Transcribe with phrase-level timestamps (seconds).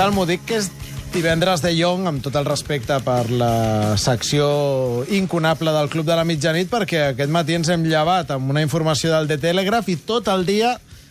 [0.00, 0.70] Salmo, dic que és
[1.12, 4.46] divendres de Jong, amb tot el respecte per la secció
[5.12, 9.10] incunable del Club de la Mitjanit, perquè aquest matí ens hem llevat amb una informació
[9.12, 10.70] del The Telegraph i tot el dia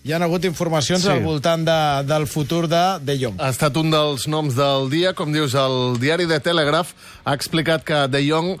[0.00, 1.10] hi han hagut informacions Sí.
[1.12, 1.76] al voltant de,
[2.08, 3.36] del futur de De Jong.
[3.36, 5.12] Ha estat un dels noms del dia.
[5.12, 6.94] Com dius, el diari de Telegraph
[7.24, 8.54] ha explicat que De Jong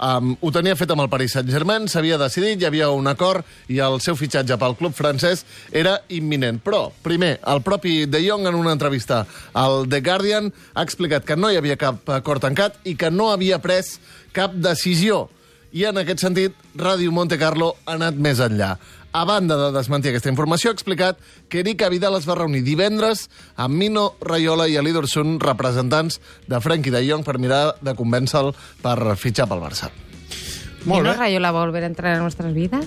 [0.00, 3.80] um, ho tenia fet amb el Paris Saint-Germain, s'havia decidit, hi havia un acord i
[3.84, 6.60] el seu fitxatge pel club francès era imminent.
[6.64, 11.36] Però, primer, el propi De Jong en una entrevista al The Guardian ha explicat que
[11.36, 13.96] no hi havia cap acord tancat i que no havia pres
[14.36, 15.26] cap decisió.
[15.76, 18.76] I en aquest sentit, Ràdio Monte Carlo ha anat més enllà.
[19.16, 21.16] A banda de desmentir aquesta informació, ha explicat
[21.48, 26.60] que Erika Vidal es va reunir divendres amb Mino Raiola i Ali Dorsun, representants de
[26.60, 28.52] Frenkie de Jong, per mirar de convèncer-lo
[28.84, 29.88] per fitxar pel Barça.
[30.84, 31.16] Molt ¿Nino bé.
[31.16, 32.84] Rayola va a volver a entrar en nuestras vidas?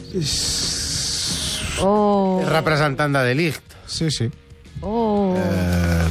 [1.81, 3.75] Oh, És representant de Delict.
[3.89, 4.29] Sí, sí.
[4.81, 5.34] oh.
[5.34, 6.05] Eh,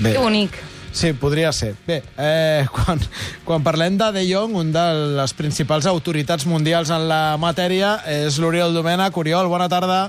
[0.00, 0.12] bé.
[0.14, 0.56] Que bonic.
[0.92, 1.74] Sí, podria ser.
[1.86, 3.00] Bé, eh, quan,
[3.44, 4.86] quan parlem de De Jong, un de
[5.18, 9.16] les principals autoritats mundials en la matèria és l'Oriol Domènech.
[9.16, 10.08] Oriol, bona tarda.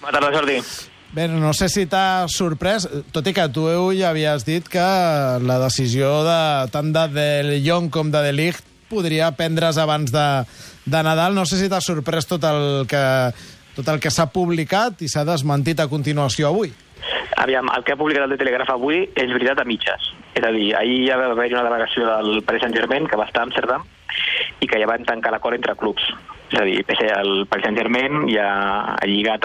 [0.00, 0.60] Bona tarda, Jordi.
[1.10, 3.66] Bé, no sé si t'ha sorprès, tot i que tu
[3.98, 4.82] ja havies dit que
[5.42, 10.26] la decisió de, tant de De Jong com de De Ligt podria prendre's abans de,
[10.86, 11.34] de Nadal.
[11.34, 13.02] No sé si t'ha sorprès tot el que,
[13.74, 16.70] tot el que s'ha publicat i s'ha desmentit a continuació avui.
[17.42, 20.12] Aviam, el que ha publicat el de Telegraf avui és veritat a mitges.
[20.40, 23.42] És a dir, ahir ja va haver una delegació del Paris Saint-Germain que va estar
[23.42, 23.82] a Amsterdam
[24.64, 26.06] i que ja van tancar l'acord entre clubs.
[26.50, 28.46] És a dir, el Paris Saint-Germain ja
[28.94, 29.44] ha lligat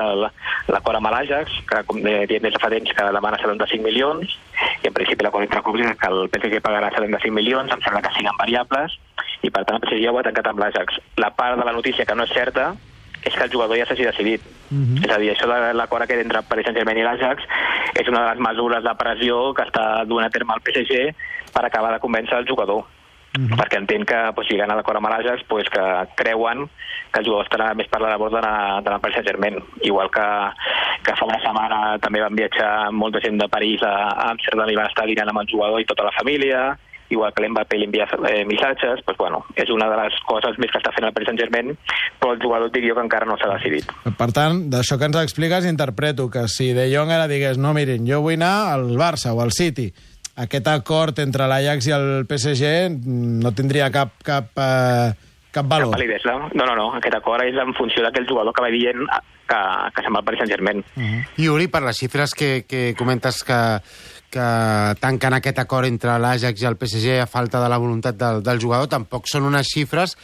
[0.72, 4.40] l'acord amb l'Ajax, que com diem des de fa temps que demana 75 milions,
[4.82, 8.02] i en principi l'acord entre clubs és que el PSG pagarà 75 milions, em sembla
[8.08, 8.96] que siguin variables,
[9.44, 11.04] i per tant el PSG ja ho ha tancat amb l'Ajax.
[11.20, 12.72] La part de la notícia que no és certa
[13.26, 14.42] és que el jugador ja s'hagi decidit.
[15.04, 17.46] És a dir, això de l'acord aquest entre Paris Saint-Germain i l'Ajax
[17.96, 21.08] és una de les mesures de pressió que està duent a terme el PSG
[21.56, 22.86] per acabar de convèncer el jugador.
[23.36, 25.84] perquè entén que doncs, lligant a l'acord amb l'Ajax doncs, que
[26.16, 26.70] creuen
[27.12, 29.60] que el jugador estarà més per la labor de la, de la Paris Saint-Germain.
[29.84, 30.28] Igual que,
[31.04, 34.80] que fa una setmana també van viatjar molta gent de París a, a Amsterdam i
[34.80, 36.62] van estar dinant amb el jugador i tota la família,
[37.10, 40.72] igual que l'Mbappé li envia eh, missatges, doncs, bueno, és una de les coses més
[40.74, 41.76] que està fent el Paris Saint-Germain,
[42.22, 43.92] però el jugador diria que encara no s'ha decidit.
[44.18, 48.08] Per tant, d'això que ens expliques, interpreto que si De Jong ara digués no, mirin,
[48.10, 49.92] jo vull anar al Barça o al City,
[50.36, 52.74] aquest acord entre l'Ajax i el PSG
[53.44, 55.14] no tindria cap, cap, eh,
[55.56, 55.94] cap Cap valor.
[55.96, 56.36] validesa.
[56.54, 56.90] No, no, no.
[57.00, 59.06] Aquest acord és en funció d'aquell jugador que va dient
[59.48, 59.62] que,
[59.96, 60.84] que se'n va al Paris Saint-Germain.
[61.40, 63.60] I Uri, per les xifres que, que comentes que,
[64.34, 64.48] que
[65.00, 68.60] tanquen aquest acord entre l'Ajax i el PSG a falta de la voluntat del, del
[68.60, 70.18] jugador, tampoc són unes xifres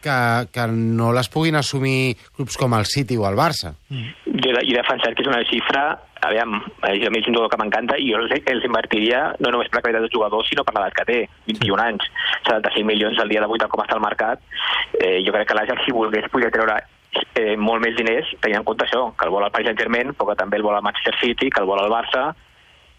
[0.00, 0.16] que,
[0.54, 3.74] que no les puguin assumir clubs com el City o el Barça.
[4.50, 5.82] Jo he defensat que és una xifra,
[6.26, 9.70] aviam, a mi és un jugador que m'encanta i jo els, els invertiria no només
[9.70, 11.18] per la qualitat del jugador, sinó per l'edat que té,
[11.48, 12.08] 21 anys,
[12.48, 14.42] 75 milions al dia d'avui, tal com està el mercat.
[15.00, 16.78] Eh, jo crec que l'Ajax, si volgués, podria treure
[17.34, 20.30] eh, molt més diners, tenint en compte això, que el vol el Paris Saint-Germain, però
[20.30, 22.30] que també el vol el Manchester City, que el vol el Barça,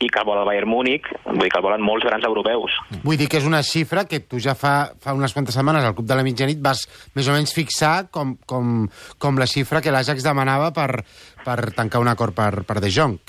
[0.01, 2.77] i que el vol el Bayern Múnich, vull dir que el volen molts grans europeus.
[3.05, 5.95] Vull dir que és una xifra que tu ja fa, fa unes quantes setmanes al
[5.97, 6.83] Club de la Mitjanit vas
[7.15, 8.87] més o menys fixar com, com,
[9.21, 11.03] com la xifra que l'Ajax demanava per,
[11.45, 13.19] per tancar un acord per, per De Jong.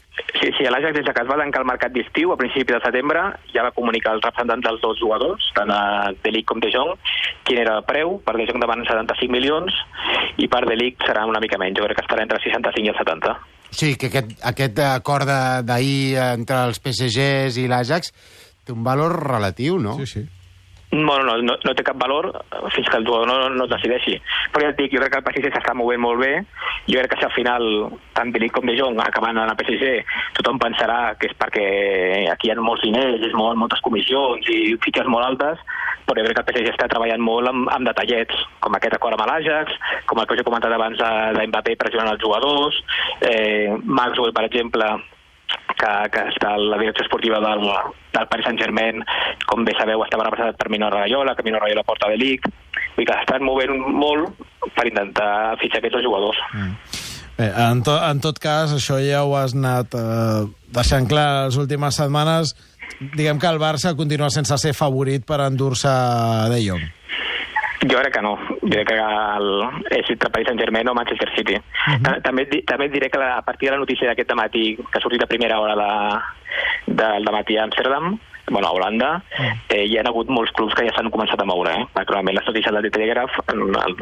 [0.40, 3.22] Sí, sí, l'Ajax des que es va tancar el mercat d'estiu a principi de setembre
[3.54, 6.96] ja va comunicar als representants dels dos jugadors, tant a Delic com De Jong,
[7.48, 8.18] quin era el preu.
[8.24, 9.76] Per De Jong demanen 75 milions
[10.40, 11.78] i per Delic serà una mica menys.
[11.80, 13.36] Jo crec que estarà entre 65 i el 70.
[13.72, 18.12] O sigui, que aquest, aquest acord de- d'ahir entre els PSGs i l'Ajax
[18.66, 19.96] té un valor relatiu, no?
[19.96, 20.24] Sí, sí.
[20.92, 22.26] Bueno, no, no, no té cap valor
[22.74, 24.18] fins que el jugador no, no es decideixi.
[24.52, 26.34] Però ja et dic, jo crec que el PSG s'està movent molt bé.
[26.84, 27.64] Jo crec que si al final
[28.12, 30.04] tant Delic com De Jong acaben en el PSG,
[30.36, 31.64] tothom pensarà que és perquè
[32.34, 35.64] aquí hi ha molts diners, es mouen moltes comissions i fitxes molt altes,
[36.06, 39.16] però jo crec que el PSG està treballant molt amb, amb detallets, com aquest acord
[39.18, 39.72] amb l'Ajax,
[40.06, 42.78] com el que us he comentat abans de- d'Mbappé pressionant els jugadors,
[43.20, 44.88] eh, Maxwell, per exemple,
[45.76, 47.64] que, que està la direcció esportiva del,
[48.14, 49.02] del Paris Saint-Germain,
[49.48, 52.46] com bé sabeu, estava representat per Mino Raiola, que Mino Raiola porta de Lic,
[52.98, 54.36] i que estan movent molt
[54.76, 56.38] per intentar fitxar aquests dos jugadors.
[57.38, 60.42] Bé, en, to, en tot cas, això ja ho has anat eh,
[60.76, 62.52] deixant clar les últimes setmanes.
[63.00, 65.92] Diguem que el Barça continua sense ser favorit per endur-se
[66.52, 66.90] De Jong.
[67.82, 68.36] Jo crec que no.
[68.62, 69.48] Jo crec que el,
[69.98, 71.56] és entre Paris Saint-Germain o Manchester City.
[71.56, 72.22] Uh -huh.
[72.22, 75.02] també, també et diré que la, a partir de la notícia d'aquest matí, que ha
[75.02, 78.18] sortit a primera hora de, de, de matí a Amsterdam,
[78.50, 79.22] bueno, a Holanda,
[79.68, 81.86] eh, hi ha hagut molts clubs que ja s'han començat a moure, eh?
[81.94, 83.96] perquè normalment les notícies del Telegraph, el, el,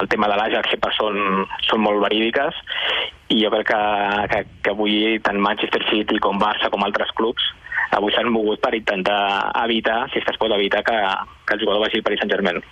[0.00, 2.54] el tema de l'Ajax sempre són, són molt verídiques,
[3.28, 3.82] i jo crec que,
[4.32, 7.42] que, que avui tant Manchester City com Barça com altres clubs
[7.96, 9.20] avui s'han mogut per intentar
[9.64, 10.96] evitar, si és que es pot evitar, que,
[11.48, 12.60] que el jugador vagi al Paris Saint-Germain.